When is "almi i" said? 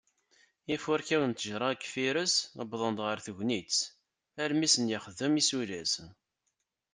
4.43-4.67